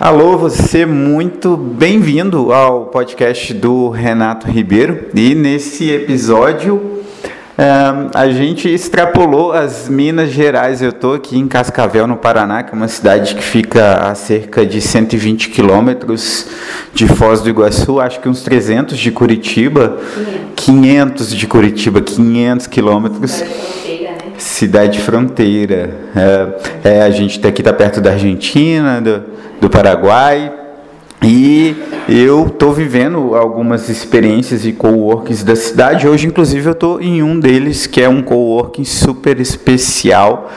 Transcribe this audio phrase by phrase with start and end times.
[0.00, 5.10] Alô, você muito bem-vindo ao podcast do Renato Ribeiro.
[5.14, 7.02] E nesse episódio
[8.14, 10.80] a gente extrapolou as Minas Gerais.
[10.80, 14.64] Eu estou aqui em Cascavel, no Paraná, que é uma cidade que fica a cerca
[14.64, 16.46] de 120 quilômetros
[16.94, 19.98] de Foz do Iguaçu, acho que uns 300 de Curitiba,
[20.56, 23.44] 500 de Curitiba, 500 quilômetros
[24.42, 25.90] cidade fronteira.
[26.84, 29.22] É, é, a gente aqui está perto da Argentina, do,
[29.60, 30.52] do Paraguai,
[31.22, 31.76] e
[32.08, 36.08] eu estou vivendo algumas experiências e coworkings da cidade.
[36.08, 40.50] Hoje, inclusive, eu estou em um deles, que é um coworking super especial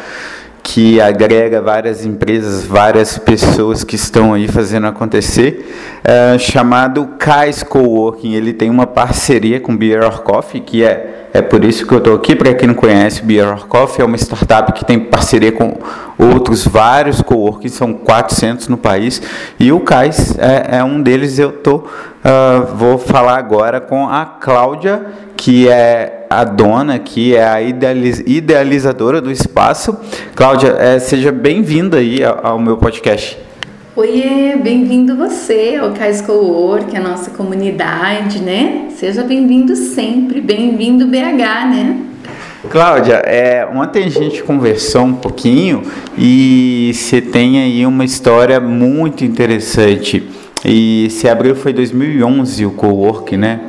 [0.64, 8.34] que agrega várias empresas, várias pessoas que estão aí fazendo acontecer, é, chamado Kais Coworking.
[8.34, 11.98] Ele tem uma parceria com Beer or Coffee, que é é por isso que eu
[11.98, 12.36] estou aqui.
[12.36, 15.80] Para quem não conhece, Beer or Coffee é uma startup que tem parceria com
[16.16, 19.20] outros vários coworking, são 400 no país,
[19.60, 21.40] e o Kais é, é um deles.
[21.40, 25.04] Eu tô, uh, vou falar agora com a Cláudia,
[25.36, 29.96] que é a dona, que é a idealizadora do espaço.
[30.36, 33.38] Cláudia, é, seja bem-vinda aí ao, ao meu podcast.
[33.96, 38.88] Oiê, bem-vindo você ao Cais Cowork, a nossa comunidade, né?
[38.90, 41.98] Seja bem-vindo sempre, bem-vindo BH, né?
[42.70, 45.84] Cláudia, é, ontem a gente conversou um pouquinho
[46.18, 50.28] e você tem aí uma história muito interessante.
[50.66, 53.60] E se abriu foi 2011 o Cowork, né?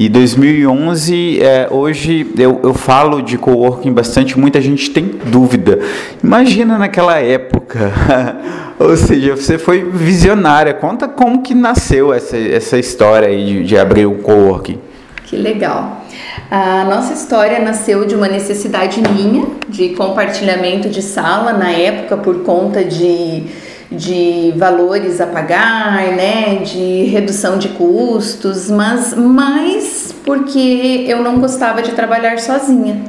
[0.00, 5.78] E 2011, é, hoje eu, eu falo de coworking bastante, muita gente tem dúvida.
[6.24, 7.92] Imagina naquela época,
[8.80, 10.72] ou seja, você foi visionária.
[10.72, 14.78] Conta como que nasceu essa, essa história aí de, de abrir o coworking.
[15.26, 16.02] Que legal.
[16.50, 22.42] A nossa história nasceu de uma necessidade minha de compartilhamento de sala na época por
[22.42, 23.44] conta de
[23.90, 31.82] de valores a pagar, né, de redução de custos, mas mais porque eu não gostava
[31.82, 33.02] de trabalhar sozinha.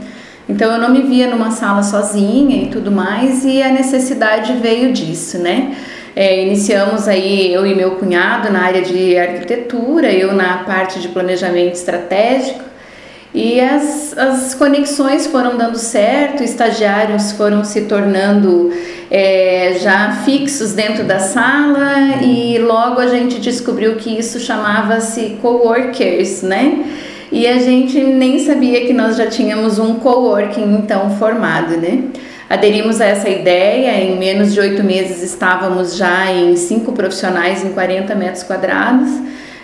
[0.50, 4.92] Então eu não me via numa sala sozinha e tudo mais, e a necessidade veio
[4.92, 5.76] disso, né?
[6.16, 11.08] É, iniciamos aí eu e meu cunhado na área de arquitetura, eu na parte de
[11.08, 12.71] planejamento estratégico,
[13.34, 18.74] e as, as conexões foram dando certo, estagiários foram se tornando
[19.10, 26.42] é, já fixos dentro da sala e logo a gente descobriu que isso chamava-se coworkers,
[26.42, 26.84] né?
[27.32, 32.04] E a gente nem sabia que nós já tínhamos um coworking então formado, né?
[32.50, 37.72] Aderimos a essa ideia, em menos de oito meses estávamos já em cinco profissionais em
[37.72, 39.10] 40 metros quadrados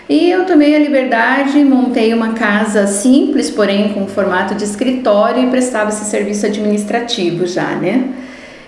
[0.09, 5.47] e eu tomei a liberdade, montei uma casa simples, porém com formato de escritório e
[5.47, 8.05] prestava esse serviço administrativo já, né?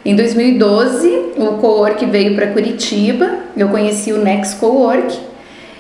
[0.04, 1.08] Em 2012,
[1.38, 5.18] o Cowork veio para Curitiba, eu conheci o Next Cowork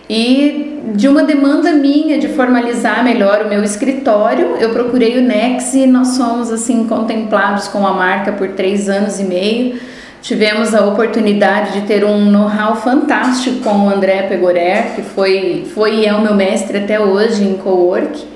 [0.09, 5.77] e de uma demanda minha de formalizar melhor o meu escritório, eu procurei o Next
[5.77, 9.79] e nós fomos assim contemplados com a marca por três anos e meio
[10.21, 15.99] Tivemos a oportunidade de ter um know-how fantástico com o André Pegorer, que foi, foi
[15.99, 18.27] e é o meu mestre até hoje em co-work.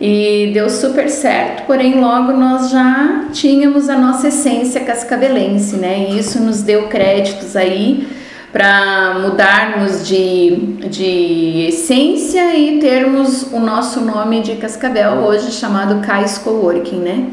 [0.00, 6.08] E deu super certo, porém logo nós já tínhamos a nossa essência cascavelense, né?
[6.10, 8.06] E isso nos deu créditos aí
[8.52, 10.56] para mudarmos de,
[10.88, 17.26] de essência e termos o nosso nome de Cascavel hoje chamado Cais Coworking, né?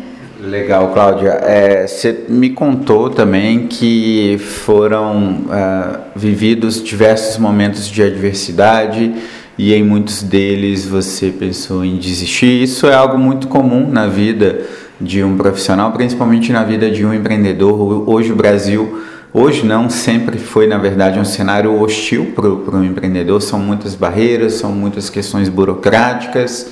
[0.44, 1.30] Legal, Cláudia.
[1.42, 9.14] É, você me contou também que foram uh, vividos diversos momentos de adversidade
[9.58, 12.62] e em muitos deles você pensou em desistir.
[12.62, 14.64] Isso é algo muito comum na vida
[15.00, 18.10] de um profissional, principalmente na vida de um empreendedor.
[18.10, 19.02] Hoje o Brasil,
[19.32, 23.42] hoje não, sempre foi na verdade um cenário hostil para o empreendedor.
[23.42, 26.70] São muitas barreiras, são muitas questões burocráticas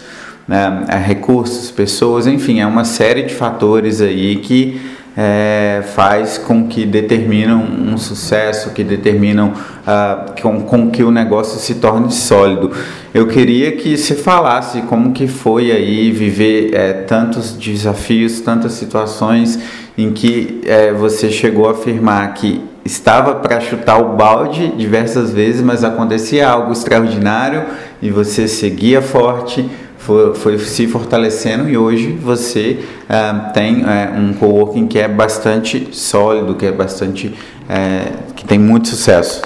[0.47, 4.81] né, é, recursos, pessoas, enfim, é uma série de fatores aí que
[5.16, 11.59] é, faz com que determinam um sucesso, que determinam uh, com, com que o negócio
[11.59, 12.72] se torne sólido.
[13.14, 19.59] Eu queria que você falasse como que foi aí viver é, tantos desafios, tantas situações
[19.97, 25.61] em que é, você chegou a afirmar que estava para chutar o balde diversas vezes,
[25.61, 27.66] mas acontecia algo extraordinário
[28.02, 29.70] e você seguia forte
[30.01, 35.89] foi, foi se fortalecendo e hoje você uh, tem uh, um coworking que é bastante
[35.91, 39.41] sólido, que é bastante uh, que tem muito sucesso.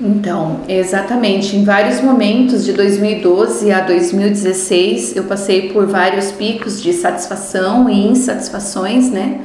[0.00, 1.56] Então, exatamente.
[1.56, 8.06] Em vários momentos de 2012 a 2016, eu passei por vários picos de satisfação e
[8.08, 9.40] insatisfações, né?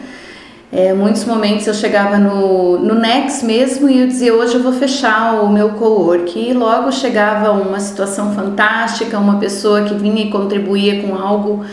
[0.74, 4.72] É, muitos momentos eu chegava no, no Nex mesmo e eu dizia hoje eu vou
[4.72, 10.30] fechar o meu co-work e logo chegava uma situação fantástica, uma pessoa que vinha e
[10.30, 11.66] contribuía com algo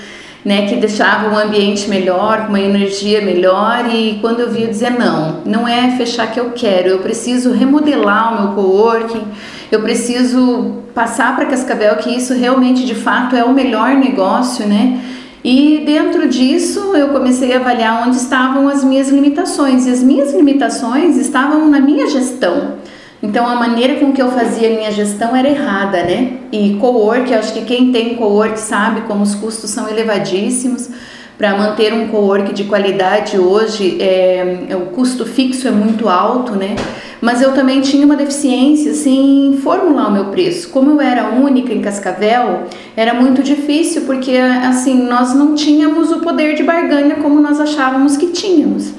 [0.45, 4.71] né, que deixava o ambiente melhor, com uma energia melhor e quando eu via eu
[4.71, 9.23] dizia não, não é fechar que eu quero, eu preciso remodelar o meu co-working,
[9.71, 15.01] eu preciso passar para Cascavel que isso realmente de fato é o melhor negócio, né?
[15.51, 19.87] E dentro disso eu comecei a avaliar onde estavam as minhas limitações.
[19.87, 22.75] E as minhas limitações estavam na minha gestão.
[23.23, 26.41] Então a maneira com que eu fazia a minha gestão era errada, né?
[26.53, 30.91] E co-work, acho que quem tem co-work sabe como os custos são elevadíssimos.
[31.39, 36.75] Para manter um co-work de qualidade hoje, é, o custo fixo é muito alto, né?
[37.21, 40.69] mas eu também tinha uma deficiência assim, em formular o meu preço.
[40.71, 46.21] Como eu era única em Cascavel, era muito difícil porque assim nós não tínhamos o
[46.21, 48.93] poder de barganha como nós achávamos que tínhamos.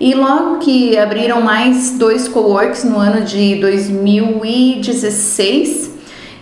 [0.00, 5.87] E logo que abriram mais dois coworks no ano de 2016,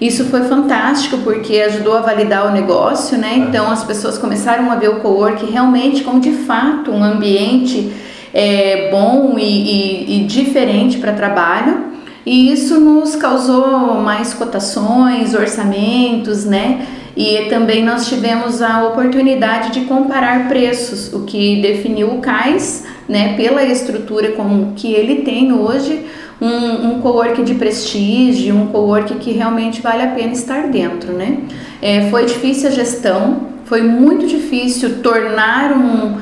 [0.01, 3.37] isso foi fantástico porque ajudou a validar o negócio, né?
[3.37, 7.93] Então as pessoas começaram a ver o cowork realmente como de fato um ambiente
[8.35, 11.97] é, bom e, e, e diferente para trabalho.
[12.27, 16.85] E isso nos causou mais cotações, orçamentos, né?
[17.17, 23.35] E também nós tivemos a oportunidade de comparar preços, o que definiu o CAIS, né,
[23.37, 26.05] pela estrutura como que ele tem hoje,
[26.41, 31.39] um, um co-work de prestígio, um co-work que realmente vale a pena estar dentro, né?
[31.81, 36.17] É, foi difícil a gestão, foi muito difícil tornar um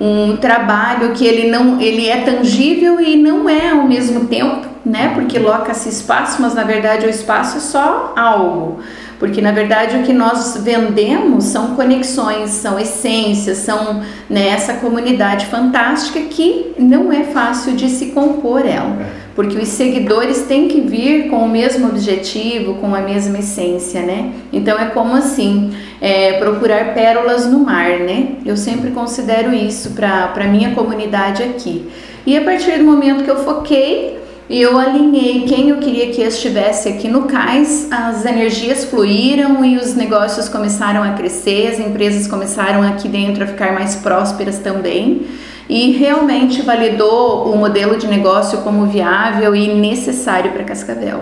[0.00, 5.12] um trabalho que ele não ele é tangível e não é ao mesmo tempo, né?
[5.14, 8.80] Porque loca-se espaço, mas na verdade o espaço é só algo.
[9.18, 15.46] Porque na verdade o que nós vendemos são conexões, são essências, são né, essa comunidade
[15.46, 18.94] fantástica que não é fácil de se compor ela.
[19.36, 24.32] Porque os seguidores têm que vir com o mesmo objetivo, com a mesma essência, né?
[24.50, 28.36] Então é como assim, é, procurar pérolas no mar, né?
[28.46, 31.86] Eu sempre considero isso para a minha comunidade aqui.
[32.26, 34.18] E a partir do momento que eu foquei
[34.48, 39.76] e eu alinhei quem eu queria que estivesse aqui no cais, as energias fluíram e
[39.76, 45.26] os negócios começaram a crescer, as empresas começaram aqui dentro a ficar mais prósperas também
[45.68, 51.20] e realmente validou o modelo de negócio como viável e necessário para Cascavel.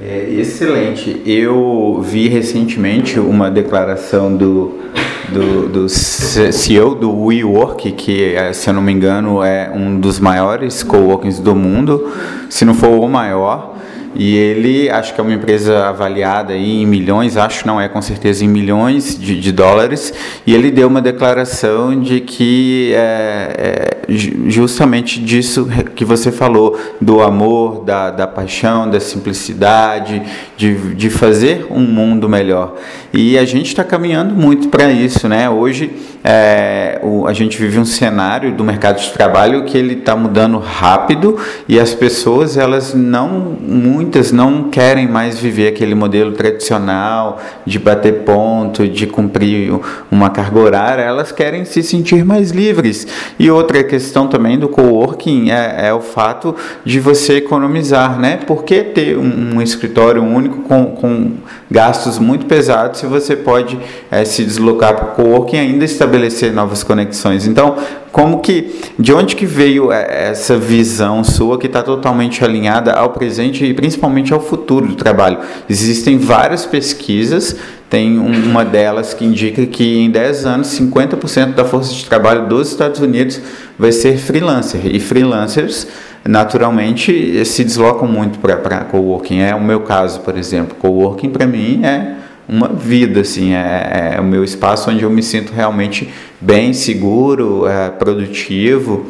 [0.00, 1.22] É excelente.
[1.24, 4.80] Eu vi recentemente uma declaração do,
[5.28, 10.18] do, do CEO do WeWork, que, é, se eu não me engano, é um dos
[10.18, 12.12] maiores coworkings do mundo,
[12.50, 13.76] se não for o maior.
[14.14, 18.00] E ele, acho que é uma empresa avaliada aí em milhões, acho não é com
[18.00, 20.12] certeza em milhões de, de dólares,
[20.46, 27.22] e ele deu uma declaração de que é, é, justamente disso que você falou, do
[27.22, 30.22] amor, da, da paixão, da simplicidade,
[30.56, 32.76] de, de fazer um mundo melhor.
[33.12, 35.48] E a gente está caminhando muito para isso, né?
[35.48, 35.92] Hoje
[36.22, 40.58] é, o, a gente vive um cenário do mercado de trabalho que ele está mudando
[40.58, 47.78] rápido e as pessoas elas não muitas não querem mais viver aquele modelo tradicional de
[47.78, 49.78] bater ponto, de cumprir
[50.10, 53.06] uma carga horária, elas querem se sentir mais livres.
[53.38, 58.38] E outra questão também do coworking é, é o fato de você economizar, né?
[58.38, 61.32] Por que ter um, um escritório único com, com,
[61.70, 63.78] gastos muito pesados se você pode
[64.10, 67.46] é, se deslocar para o coworking e ainda estabelecer novas conexões?
[67.46, 67.76] Então,
[68.10, 73.10] como que, de onde que veio é, essa visão sua que está totalmente alinhada ao
[73.10, 75.38] presente e principalmente ao futuro do trabalho?
[75.70, 77.56] Existem várias pesquisas,
[77.94, 82.72] tem uma delas que indica que em 10 anos 50% da força de trabalho dos
[82.72, 83.40] Estados Unidos
[83.78, 85.86] vai ser freelancer e freelancers
[86.26, 89.38] naturalmente se deslocam muito para coworking.
[89.38, 90.74] É o meu caso, por exemplo.
[90.80, 92.16] Coworking para mim é
[92.48, 97.68] uma vida, assim, é, é, o meu espaço onde eu me sinto realmente bem, seguro,
[97.68, 99.06] é, produtivo.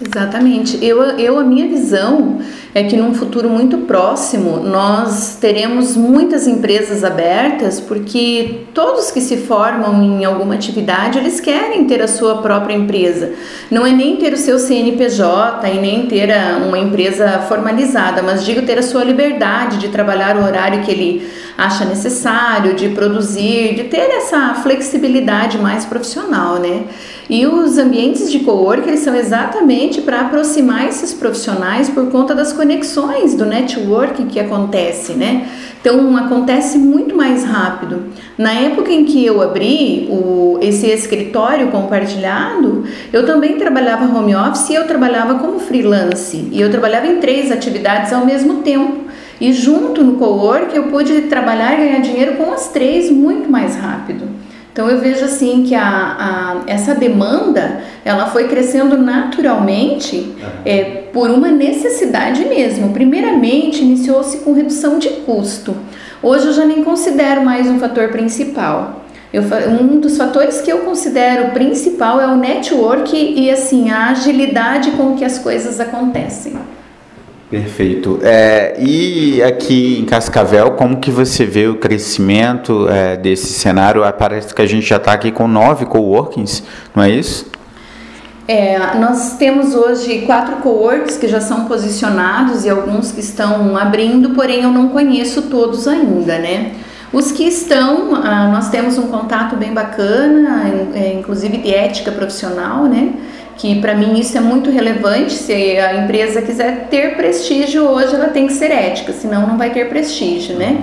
[0.00, 0.78] Exatamente.
[0.80, 2.38] Eu, eu, a minha visão
[2.76, 9.38] é que num futuro muito próximo nós teremos muitas empresas abertas, porque todos que se
[9.38, 13.32] formam em alguma atividade, eles querem ter a sua própria empresa.
[13.70, 16.28] Não é nem ter o seu CNPJ e nem ter
[16.66, 21.26] uma empresa formalizada, mas digo ter a sua liberdade de trabalhar o horário que ele
[21.56, 26.84] acha necessário, de produzir, de ter essa flexibilidade mais profissional, né?
[27.30, 32.52] E os ambientes de cowork eles são exatamente para aproximar esses profissionais por conta das
[32.52, 32.65] conexões
[33.36, 35.48] do network que acontece, né?
[35.80, 38.06] Então acontece muito mais rápido.
[38.36, 44.70] Na época em que eu abri o, esse escritório compartilhado, eu também trabalhava home office
[44.70, 46.48] e eu trabalhava como freelance.
[46.50, 49.04] E eu trabalhava em três atividades ao mesmo tempo.
[49.40, 53.76] E junto no cowork eu pude trabalhar e ganhar dinheiro com as três muito mais
[53.76, 54.25] rápido.
[54.76, 60.34] Então eu vejo assim que a, a, essa demanda ela foi crescendo naturalmente
[60.66, 62.92] é, por uma necessidade mesmo.
[62.92, 65.74] Primeiramente iniciou-se com redução de custo.
[66.22, 69.06] Hoje eu já nem considero mais um fator principal.
[69.32, 69.44] Eu,
[69.80, 75.16] um dos fatores que eu considero principal é o network e assim a agilidade com
[75.16, 76.52] que as coisas acontecem.
[77.50, 78.18] Perfeito.
[78.22, 84.02] É, e aqui em Cascavel, como que você vê o crescimento é, desse cenário?
[84.02, 87.46] Ah, parece que a gente já está aqui com nove coworkings, não é isso?
[88.48, 94.30] É, nós temos hoje quatro coworks que já são posicionados e alguns que estão abrindo,
[94.30, 96.72] porém eu não conheço todos ainda, né?
[97.12, 102.84] Os que estão, ah, nós temos um contato bem bacana, é, inclusive de ética profissional,
[102.84, 103.14] né?
[103.56, 105.32] Que para mim isso é muito relevante.
[105.32, 109.70] Se a empresa quiser ter prestígio hoje, ela tem que ser ética, senão não vai
[109.70, 110.78] ter prestígio, né?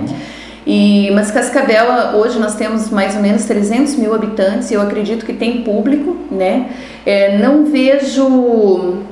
[0.66, 5.34] E, mas Cascavel, hoje nós temos mais ou menos 300 mil habitantes, eu acredito que
[5.34, 6.70] tem público, né?
[7.04, 9.02] É, não vejo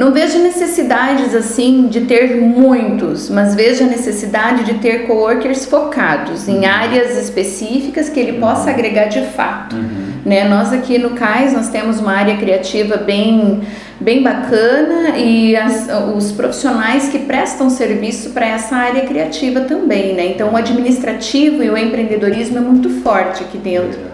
[0.00, 6.48] não vejo necessidades assim de ter muitos, mas vejo a necessidade de ter coworkers focados
[6.48, 6.64] em uhum.
[6.64, 8.70] áreas específicas que ele possa uhum.
[8.70, 9.76] agregar de fato.
[9.76, 10.12] Uhum.
[10.24, 10.48] Né?
[10.48, 13.60] Nós aqui no CAIS nós temos uma área criativa bem
[14.00, 20.28] bem bacana e as, os profissionais que prestam serviço para essa área criativa também, né?
[20.28, 24.09] Então o administrativo e o empreendedorismo é muito forte aqui dentro.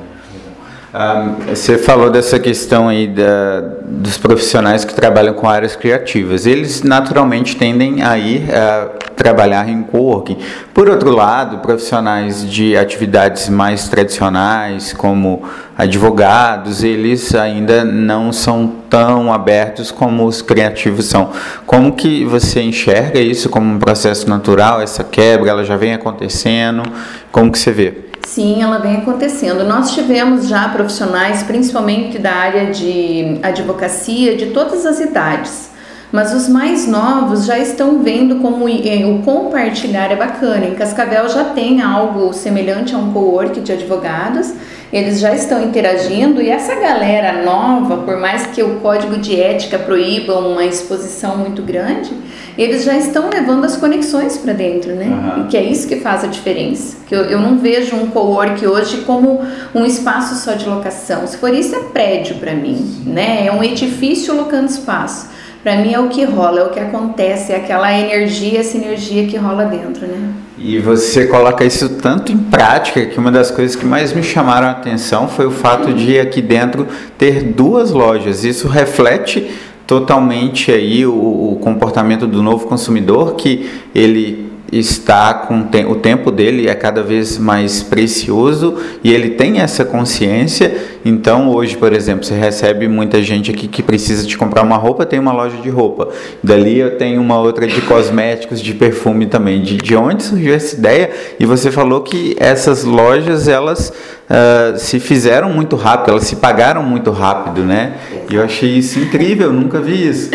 [1.48, 6.46] Você falou dessa questão aí da, dos profissionais que trabalham com áreas criativas.
[6.46, 10.38] Eles naturalmente tendem a ir a trabalhar em coworking.
[10.72, 15.42] Por outro lado, profissionais de atividades mais tradicionais, como
[15.76, 21.30] advogados, eles ainda não são tão abertos como os criativos são.
[21.66, 24.80] Como que você enxerga isso como um processo natural?
[24.80, 26.82] Essa quebra, ela já vem acontecendo?
[27.30, 28.05] Como que você vê?
[28.26, 29.62] Sim, ela vem acontecendo.
[29.62, 35.70] Nós tivemos já profissionais, principalmente da área de advocacia, de todas as idades.
[36.16, 40.64] Mas os mais novos já estão vendo como o compartilhar é bacana.
[40.64, 44.54] Em Cascavel já tem algo semelhante a um co-work de advogados
[44.92, 49.78] eles já estão interagindo e essa galera nova, por mais que o código de ética
[49.78, 52.12] proíba uma exposição muito grande,
[52.56, 55.06] eles já estão levando as conexões para dentro, né?
[55.06, 55.42] Uhum.
[55.42, 56.96] E que é isso que faz a diferença.
[57.06, 59.42] Que eu, eu não vejo um co-work hoje como
[59.74, 61.26] um espaço só de locação.
[61.26, 63.44] Se for isso, é prédio para mim, né?
[63.46, 65.35] É um edifício locando espaço.
[65.66, 69.26] Para mim é o que rola, é o que acontece, é aquela energia, essa energia
[69.26, 70.32] que rola dentro, né?
[70.56, 74.68] E você coloca isso tanto em prática que uma das coisas que mais me chamaram
[74.68, 76.86] a atenção foi o fato de aqui dentro
[77.18, 78.44] ter duas lojas.
[78.44, 79.50] Isso reflete
[79.88, 86.68] totalmente aí o, o comportamento do novo consumidor que ele está com o tempo dele
[86.68, 90.96] é cada vez mais precioso e ele tem essa consciência.
[91.04, 95.06] Então, hoje, por exemplo, você recebe muita gente aqui que precisa de comprar uma roupa,
[95.06, 96.08] tem uma loja de roupa.
[96.42, 99.62] Dali eu tenho uma outra de cosméticos, de perfume também.
[99.62, 101.10] De, de onde surgiu essa ideia?
[101.38, 103.92] E você falou que essas lojas elas
[104.28, 107.94] uh, se fizeram muito rápido, elas se pagaram muito rápido, né?
[108.28, 110.30] E eu achei isso incrível, nunca vi isso.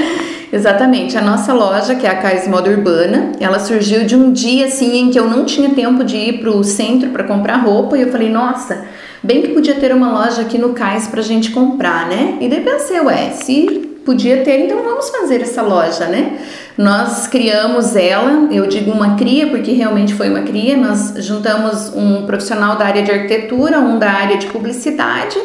[0.51, 1.17] Exatamente.
[1.17, 4.97] A nossa loja, que é a Cais Moda Urbana, ela surgiu de um dia assim
[4.97, 8.01] em que eu não tinha tempo de ir para o centro para comprar roupa e
[8.01, 8.83] eu falei, nossa,
[9.23, 12.37] bem que podia ter uma loja aqui no Cais para a gente comprar, né?
[12.41, 16.37] E daí pensei, ué, se podia ter, então vamos fazer essa loja, né?
[16.77, 22.25] Nós criamos ela, eu digo uma cria porque realmente foi uma cria, nós juntamos um
[22.25, 25.37] profissional da área de arquitetura, um da área de publicidade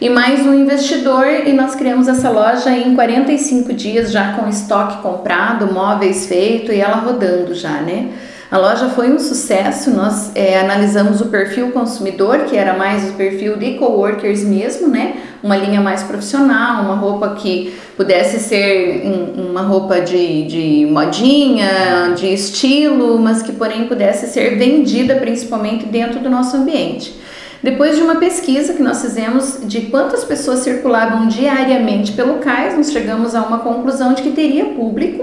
[0.00, 5.02] e mais um investidor e nós criamos essa loja em 45 dias já com estoque
[5.02, 8.08] comprado, móveis feito e ela rodando já, né?
[8.50, 13.12] A loja foi um sucesso, nós é, analisamos o perfil consumidor, que era mais o
[13.12, 15.16] perfil de coworkers mesmo, né?
[15.40, 19.04] Uma linha mais profissional, uma roupa que pudesse ser
[19.36, 26.18] uma roupa de, de modinha, de estilo, mas que porém pudesse ser vendida principalmente dentro
[26.18, 27.20] do nosso ambiente.
[27.62, 32.90] Depois de uma pesquisa que nós fizemos de quantas pessoas circulavam diariamente pelo cais, nós
[32.90, 35.22] chegamos a uma conclusão de que teria público,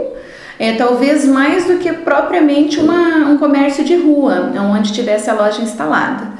[0.60, 5.62] é, talvez mais do que propriamente uma, um comércio de rua, onde tivesse a loja
[5.62, 6.37] instalada.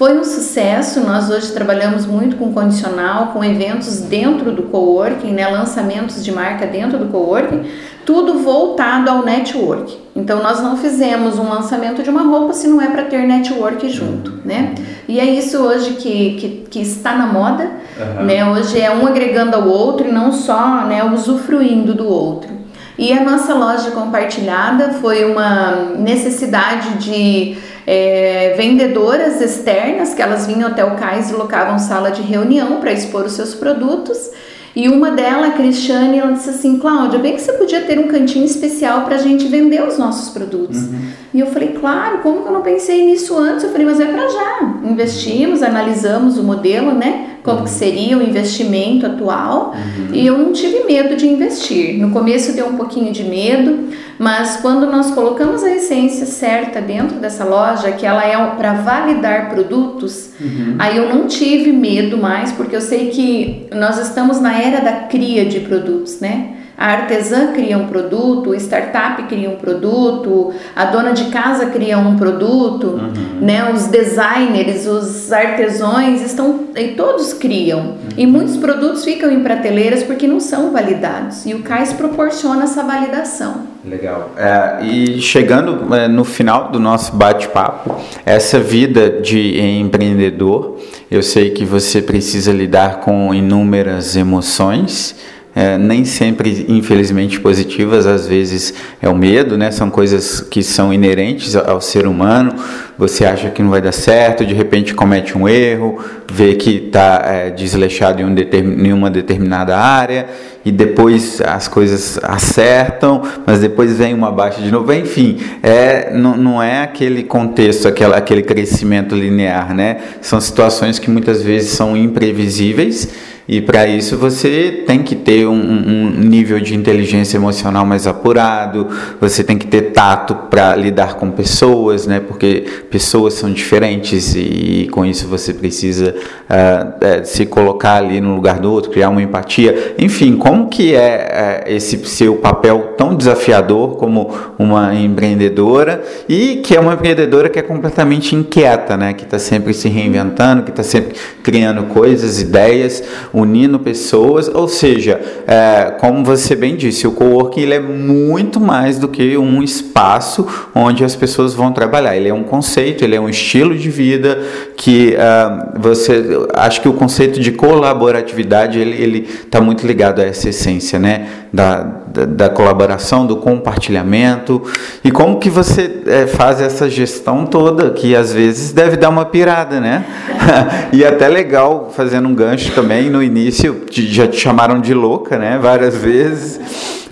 [0.00, 5.46] Foi um sucesso, nós hoje trabalhamos muito com condicional, com eventos dentro do coworking, né,
[5.46, 7.66] lançamentos de marca dentro do coworking,
[8.06, 9.94] tudo voltado ao network.
[10.16, 13.90] Então nós não fizemos um lançamento de uma roupa se não é para ter network
[13.90, 14.74] junto, né?
[15.06, 18.24] E é isso hoje que, que, que está na moda, uhum.
[18.24, 18.50] né?
[18.52, 22.48] Hoje é um agregando ao outro e não só né, usufruindo do outro.
[22.96, 30.68] E a nossa loja compartilhada foi uma necessidade de é, vendedoras externas que elas vinham
[30.68, 34.30] até o cais e locavam sala de reunião para expor os seus produtos
[34.74, 38.06] e uma delas, a Cristiane, ela disse assim: Cláudia, bem que você podia ter um
[38.06, 40.78] cantinho especial para a gente vender os nossos produtos.
[40.78, 41.10] Uhum.
[41.34, 43.64] E eu falei: Claro, como que eu não pensei nisso antes?
[43.64, 44.60] Eu falei: Mas é para já.
[44.84, 47.38] Investimos, analisamos o modelo, né?
[47.42, 49.74] Como que seria o investimento atual.
[49.74, 50.14] Uhum.
[50.14, 51.98] E eu não tive medo de investir.
[51.98, 57.16] No começo deu um pouquinho de medo, mas quando nós colocamos a essência certa dentro
[57.16, 60.76] dessa loja, que ela é para validar produtos, uhum.
[60.78, 64.92] aí eu não tive medo mais, porque eu sei que nós estamos na era da
[65.08, 66.59] cria de produtos, né?
[66.80, 71.98] A artesã cria um produto, o startup cria um produto, a dona de casa cria
[71.98, 73.38] um produto, uhum.
[73.38, 73.70] né?
[73.70, 77.80] Os designers, os artesãos estão e todos criam.
[77.80, 77.96] Uhum.
[78.16, 81.44] E muitos produtos ficam em prateleiras porque não são validados.
[81.44, 83.56] E o CAIS proporciona essa validação.
[83.84, 84.30] Legal.
[84.38, 87.94] É, e chegando é, no final do nosso bate-papo,
[88.24, 90.78] essa vida de empreendedor,
[91.10, 95.14] eu sei que você precisa lidar com inúmeras emoções
[95.54, 99.70] é, nem sempre, infelizmente, positivas, às vezes é o medo, né?
[99.70, 102.54] São coisas que são inerentes ao ser humano.
[102.96, 105.98] Você acha que não vai dar certo, de repente comete um erro,
[106.30, 110.28] vê que está é, desleixado em, um determin, em uma determinada área
[110.64, 114.92] e depois as coisas acertam, mas depois vem uma baixa de novo.
[114.92, 119.98] Enfim, é, não, não é aquele contexto, aquele, aquele crescimento linear, né?
[120.20, 123.08] São situações que muitas vezes são imprevisíveis
[123.52, 128.86] e para isso você tem que ter um, um, nível de inteligência emocional mais apurado,
[129.20, 132.20] você tem que ter tato para lidar com pessoas, né?
[132.20, 136.14] Porque pessoas são diferentes e, com isso você precisa
[136.48, 139.96] uh, se colocar ali no lugar do outro, criar uma empatia.
[139.98, 146.74] Enfim, como que é uh, esse seu papel tão desafiador como uma empreendedora e que
[146.74, 149.12] é uma empreendedora que é completamente inquieta, né?
[149.12, 153.00] Que está sempre se reinventando, que está sempre criando coisas, ideias
[153.32, 158.98] unindo pessoas, ou seja, é, como você bem disse, o coworking ele é muito mais
[158.98, 162.16] do que um espaço onde as pessoas vão trabalhar.
[162.16, 164.42] Ele é um conceito, ele é um estilo de vida
[164.76, 166.24] que uh, você,
[166.54, 171.82] acho que o conceito de colaboratividade ele está muito ligado a essa essência, né, da,
[171.82, 174.62] da, da, colaboração, do compartilhamento
[175.04, 179.24] e como que você é, faz essa gestão toda que às vezes deve dar uma
[179.24, 180.04] pirada, né?
[180.92, 185.58] e até legal fazendo um gancho também no início já te chamaram de louca, né?
[185.60, 186.60] Várias vezes.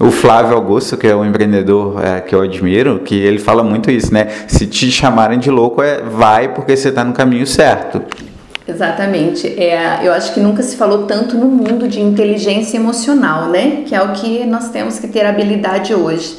[0.01, 3.91] O Flávio Augusto, que é um empreendedor é, que eu admiro, que ele fala muito
[3.91, 4.29] isso, né?
[4.47, 8.01] Se te chamarem de louco, é vai porque você está no caminho certo.
[8.69, 9.47] Exatamente.
[9.59, 13.83] É, eu acho que nunca se falou tanto no mundo de inteligência emocional, né?
[13.87, 16.37] Que é o que nós temos que ter habilidade hoje.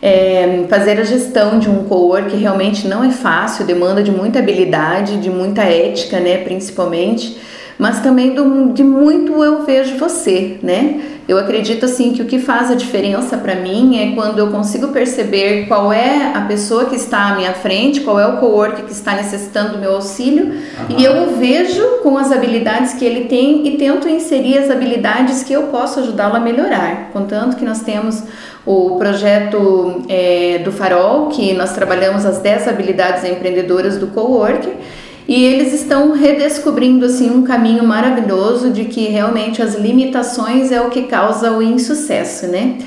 [0.00, 5.16] É, fazer a gestão de um co-work realmente não é fácil, demanda de muita habilidade,
[5.16, 6.38] de muita ética, né?
[6.38, 7.36] Principalmente
[7.78, 11.00] mas também do, de muito eu vejo você, né?
[11.28, 14.88] Eu acredito assim que o que faz a diferença para mim é quando eu consigo
[14.88, 18.92] perceber qual é a pessoa que está à minha frente, qual é o coworker que
[18.92, 20.96] está necessitando do meu auxílio uhum.
[20.96, 25.52] e eu vejo com as habilidades que ele tem e tento inserir as habilidades que
[25.52, 27.10] eu posso ajudá-lo a melhorar.
[27.12, 28.22] Contanto que nós temos
[28.64, 34.74] o projeto é, do Farol, que nós trabalhamos as 10 habilidades empreendedoras do coworker
[35.28, 40.88] e eles estão redescobrindo assim um caminho maravilhoso de que realmente as limitações é o
[40.88, 42.78] que causa o insucesso, né?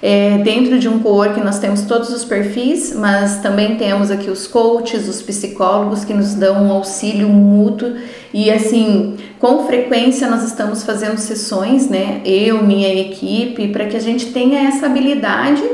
[0.00, 4.46] É, dentro de um co-work nós temos todos os perfis, mas também temos aqui os
[4.46, 7.94] coaches, os psicólogos que nos dão um auxílio mútuo
[8.32, 12.20] e assim, com frequência nós estamos fazendo sessões, né?
[12.24, 15.64] Eu, minha equipe, para que a gente tenha essa habilidade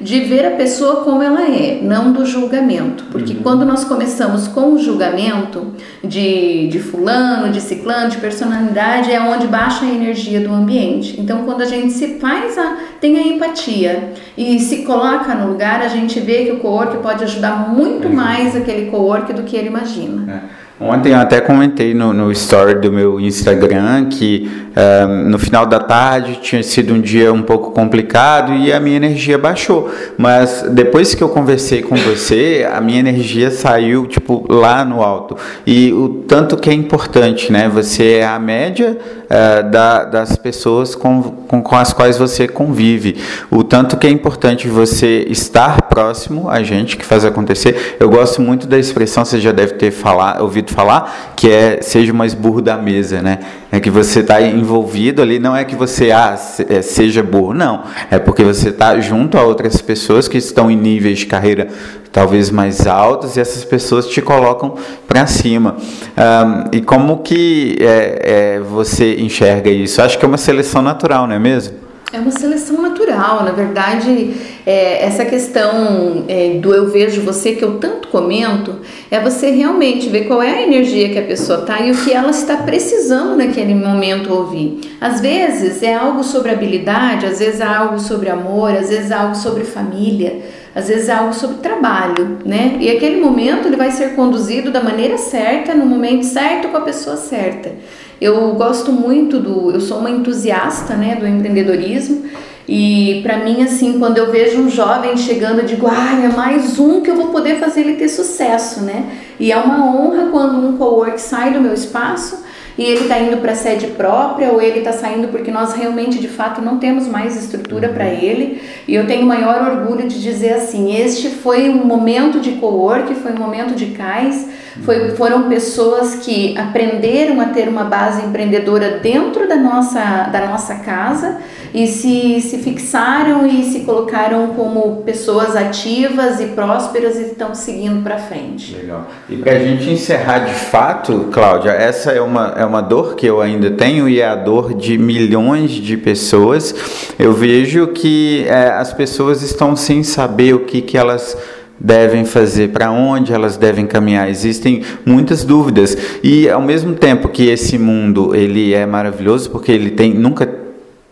[0.00, 3.04] de ver a pessoa como ela é, não do julgamento.
[3.10, 3.42] Porque uhum.
[3.42, 9.46] quando nós começamos com o julgamento de, de fulano, de ciclano, de personalidade, é onde
[9.46, 11.20] baixa a energia do ambiente.
[11.20, 15.82] Então, quando a gente se faz a, tem a empatia e se coloca no lugar,
[15.82, 18.14] a gente vê que o co pode ajudar muito uhum.
[18.14, 20.44] mais aquele co do que ele imagina.
[20.56, 20.59] É.
[20.82, 25.78] Ontem eu até comentei no, no story do meu Instagram que uh, no final da
[25.78, 29.90] tarde tinha sido um dia um pouco complicado e a minha energia baixou.
[30.16, 35.36] Mas depois que eu conversei com você, a minha energia saiu tipo lá no alto.
[35.66, 37.68] E o tanto que é importante, né?
[37.68, 43.18] Você é a média uh, da, das pessoas com, com, com as quais você convive.
[43.50, 47.96] O tanto que é importante você estar próximo a gente que faz acontecer.
[48.00, 52.12] Eu gosto muito da expressão, você já deve ter falar, ouvido falar, que é seja
[52.12, 53.38] mais burro da mesa, né?
[53.70, 57.82] É que você está envolvido ali, não é que você ah, é, seja burro, não.
[58.10, 61.68] É porque você está junto a outras pessoas que estão em níveis de carreira
[62.12, 64.74] talvez mais altos e essas pessoas te colocam
[65.06, 65.76] para cima.
[65.76, 70.02] Um, e como que é, é, você enxerga isso?
[70.02, 71.76] Acho que é uma seleção natural, não é mesmo?
[72.12, 74.34] É uma seleção natural, na verdade,
[74.66, 78.76] é, essa questão é, do eu vejo você que eu tanto comento,
[79.10, 82.12] é você realmente ver qual é a energia que a pessoa tá e o que
[82.12, 84.80] ela está precisando naquele momento ouvir.
[85.00, 89.14] Às vezes é algo sobre habilidade, às vezes é algo sobre amor, às vezes é
[89.14, 90.40] algo sobre família,
[90.74, 92.76] às vezes é algo sobre trabalho, né?
[92.80, 96.82] E aquele momento ele vai ser conduzido da maneira certa, no momento certo, com a
[96.82, 97.72] pessoa certa.
[98.20, 102.24] Eu gosto muito do, eu sou uma entusiasta, né, do empreendedorismo.
[102.72, 106.78] E para mim, assim, quando eu vejo um jovem chegando, eu digo, ah, é mais
[106.78, 109.06] um que eu vou poder fazer ele ter sucesso, né?
[109.40, 112.44] E é uma honra quando um cowork sai do meu espaço
[112.78, 116.20] e ele está indo para a sede própria ou ele está saindo porque nós realmente
[116.20, 118.18] de fato não temos mais estrutura para uhum.
[118.22, 118.62] ele.
[118.86, 123.32] E eu tenho maior orgulho de dizer assim: este foi um momento de co-work, foi
[123.32, 124.48] um momento de cais,
[124.84, 130.76] foi, foram pessoas que aprenderam a ter uma base empreendedora dentro da nossa, da nossa
[130.76, 131.38] casa
[131.72, 138.02] e se, se fixaram e se colocaram como pessoas ativas e prósperas e estão seguindo
[138.02, 138.74] para frente.
[138.74, 139.06] Legal.
[139.28, 143.26] E para a gente encerrar de fato, Cláudia, essa é uma, é uma dor que
[143.26, 146.74] eu ainda tenho e é a dor de milhões de pessoas.
[147.18, 151.36] Eu vejo que é, as pessoas estão sem saber o que, que elas
[151.80, 154.28] devem fazer, para onde elas devem caminhar.
[154.28, 159.90] Existem muitas dúvidas e ao mesmo tempo que esse mundo ele é maravilhoso porque ele
[159.90, 160.59] tem nunca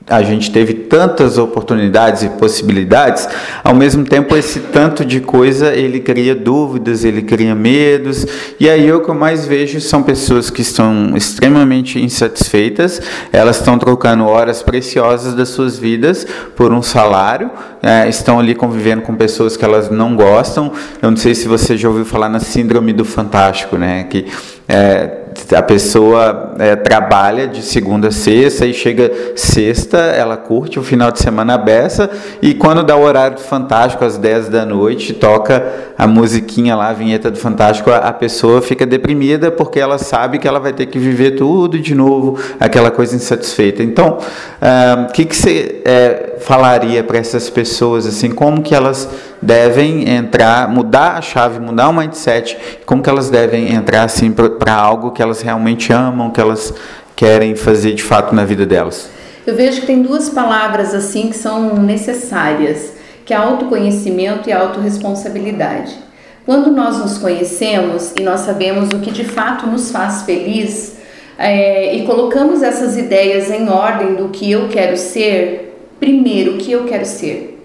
[0.09, 3.29] a gente teve tantas oportunidades e possibilidades,
[3.63, 8.27] ao mesmo tempo esse tanto de coisa ele cria dúvidas, ele cria medos,
[8.59, 13.01] e aí o que eu mais vejo são pessoas que estão extremamente insatisfeitas,
[13.33, 17.51] elas estão trocando horas preciosas das suas vidas por um salário,
[17.83, 20.73] é, estão ali convivendo com pessoas que elas não gostam.
[21.01, 24.05] Eu não sei se você já ouviu falar na síndrome do fantástico, né?
[24.05, 24.27] Que
[24.69, 25.18] é,
[25.55, 31.11] a pessoa é, trabalha de segunda a sexta e chega sexta, ela curte o final
[31.11, 32.11] de semana beça
[32.43, 36.91] e quando dá o horário do Fantástico às 10 da noite, toca a musiquinha lá,
[36.91, 40.73] a vinheta do Fantástico, a, a pessoa fica deprimida porque ela sabe que ela vai
[40.73, 43.83] ter que viver tudo de novo, aquela coisa insatisfeita.
[43.83, 49.09] Então, o uh, que, que você é, falaria para essas pessoas, assim, como que elas
[49.41, 54.75] devem entrar, mudar a chave, mudar o mindset, como que elas devem entrar assim para
[54.75, 56.75] algo que elas realmente amam, que elas
[57.15, 59.11] querem fazer de fato na vida delas?
[59.47, 62.93] Eu vejo que tem duas palavras assim que são necessárias,
[63.25, 65.97] que é autoconhecimento e autorresponsabilidade.
[66.45, 70.97] Quando nós nos conhecemos e nós sabemos o que de fato nos faz feliz
[71.39, 76.73] é, e colocamos essas ideias em ordem do que eu quero ser, primeiro o que
[76.73, 77.58] eu quero ser,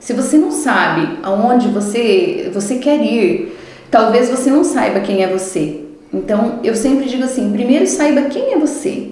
[0.00, 3.56] se você não sabe aonde você, você quer ir,
[3.90, 5.84] talvez você não saiba quem é você.
[6.12, 9.10] Então, eu sempre digo assim: primeiro saiba quem é você,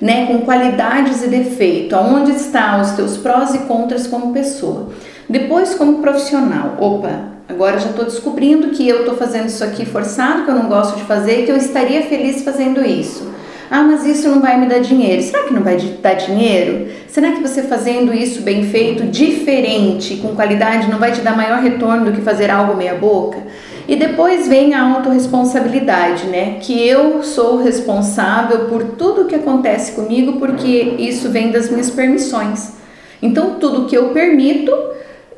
[0.00, 0.26] né?
[0.26, 4.88] Com qualidades e defeitos, aonde estão os teus prós e contras como pessoa.
[5.28, 10.44] Depois, como profissional, opa, agora já estou descobrindo que eu estou fazendo isso aqui forçado,
[10.44, 13.30] que eu não gosto de fazer, que eu estaria feliz fazendo isso.
[13.70, 15.22] Ah, mas isso não vai me dar dinheiro.
[15.22, 16.88] Será que não vai dar dinheiro?
[17.06, 21.60] Será que você fazendo isso bem feito, diferente, com qualidade, não vai te dar maior
[21.60, 23.38] retorno do que fazer algo meia boca?
[23.86, 26.56] E depois vem a autorresponsabilidade, né?
[26.60, 32.72] Que eu sou responsável por tudo que acontece comigo porque isso vem das minhas permissões.
[33.22, 34.72] Então, tudo que eu permito,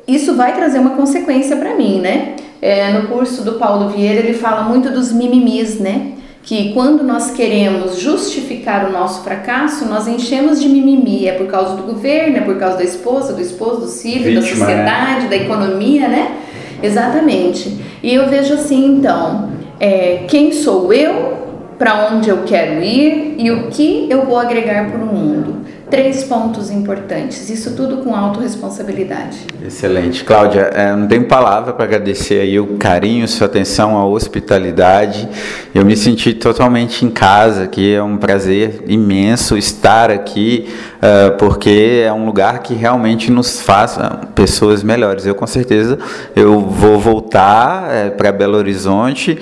[0.07, 2.35] isso vai trazer uma consequência para mim, né?
[2.59, 6.12] É, no curso do Paulo Vieira, ele fala muito dos mimimis, né?
[6.43, 11.25] Que quando nós queremos justificar o nosso fracasso, nós enchemos de mimimi.
[11.25, 14.45] É por causa do governo, é por causa da esposa, do esposo, do filho, da
[14.45, 15.27] sociedade, né?
[15.29, 16.35] da economia, né?
[16.83, 17.77] Exatamente.
[18.03, 21.43] E eu vejo assim, então, é, quem sou eu,
[21.79, 25.62] para onde eu quero ir e o que eu vou agregar para o mundo.
[25.93, 27.51] Três pontos importantes.
[27.51, 29.45] Isso tudo com autorresponsabilidade.
[29.63, 30.23] Excelente.
[30.23, 35.29] Cláudia, é, não tenho palavra para agradecer aí o carinho, sua atenção, a hospitalidade.
[35.71, 42.03] Eu me senti totalmente em casa aqui, é um prazer imenso estar aqui, uh, porque
[42.03, 45.27] é um lugar que realmente nos faz uh, pessoas melhores.
[45.27, 45.99] Eu com certeza
[46.35, 49.37] eu vou voltar para Belo Horizonte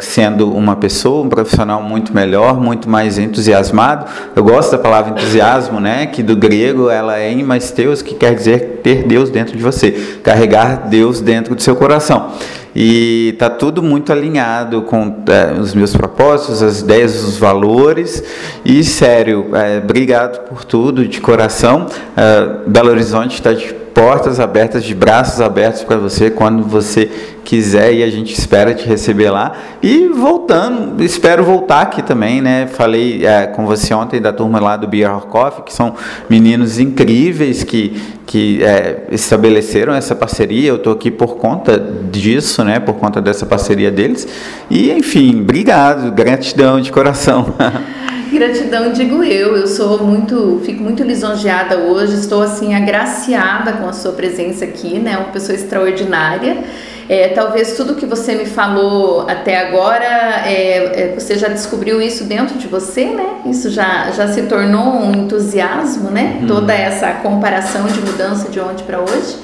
[0.00, 4.06] sendo uma pessoa, um profissional muito melhor, muito mais entusiasmado.
[4.34, 8.80] Eu gosto da palavra entusiasmo né, que do grego ela é imasteus, que quer dizer
[8.82, 9.90] ter Deus dentro de você,
[10.22, 12.32] carregar Deus dentro do seu coração.
[12.80, 18.22] E tá tudo muito alinhado com é, os meus propósitos, as ideias, os valores.
[18.64, 21.86] E sério, é, obrigado por tudo de coração.
[22.16, 27.10] É, Belo Horizonte está de portas abertas, de braços abertos para você quando você
[27.44, 29.52] quiser e a gente espera te receber lá.
[29.82, 32.66] E voltando, espero voltar aqui também, né?
[32.66, 35.94] Falei é, com você ontem da turma lá do Beer Coffee, que são
[36.28, 40.68] meninos incríveis que, que é, estabeleceram essa parceria.
[40.68, 41.78] Eu estou aqui por conta
[42.10, 42.78] disso, né?
[42.78, 44.28] Por conta dessa parceria deles.
[44.68, 47.54] E enfim, obrigado, gratidão de coração.
[48.30, 49.56] Gratidão, digo eu.
[49.56, 52.14] Eu sou muito, fico muito lisonjeada hoje.
[52.14, 55.16] Estou assim agraciada com a sua presença aqui, né?
[55.16, 56.58] Uma pessoa extraordinária.
[57.08, 60.04] É, talvez tudo que você me falou até agora,
[60.46, 63.40] é, é, você já descobriu isso dentro de você, né?
[63.46, 66.38] Isso já, já se tornou um entusiasmo, né?
[66.42, 66.46] Uhum.
[66.46, 69.36] Toda essa comparação de mudança de ontem para hoje.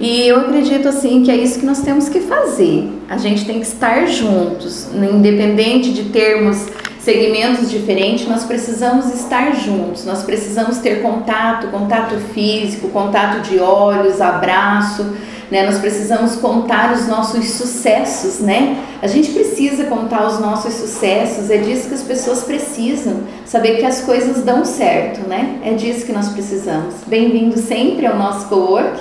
[0.00, 2.88] E eu acredito assim que é isso que nós temos que fazer.
[3.08, 6.66] A gente tem que estar juntos, independente de termos
[7.04, 14.22] segmentos diferentes, nós precisamos estar juntos, nós precisamos ter contato, contato físico, contato de olhos,
[14.22, 15.04] abraço,
[15.50, 15.66] né?
[15.66, 18.78] Nós precisamos contar os nossos sucessos, né?
[19.02, 23.84] A gente precisa contar os nossos sucessos, é disso que as pessoas precisam, saber que
[23.84, 25.58] as coisas dão certo, né?
[25.62, 26.94] É disso que nós precisamos.
[27.06, 28.98] Bem-vindo sempre ao nosso co-work.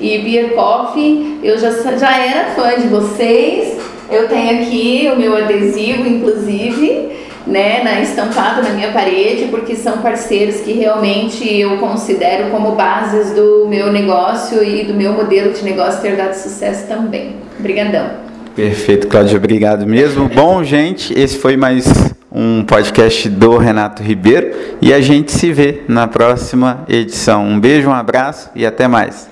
[0.00, 3.78] E Beer Coffee, eu já, já era fã de vocês,
[4.10, 7.11] eu tenho aqui o meu adesivo, inclusive,
[7.46, 13.32] né, na, estampado na minha parede, porque são parceiros que realmente eu considero como bases
[13.32, 17.36] do meu negócio e do meu modelo de negócio ter dado sucesso também.
[17.58, 18.10] Obrigadão.
[18.54, 20.28] Perfeito, Cláudia, obrigado mesmo.
[20.28, 21.86] Bom, gente, esse foi mais
[22.30, 27.44] um podcast do Renato Ribeiro e a gente se vê na próxima edição.
[27.46, 29.28] Um beijo, um abraço e até mais.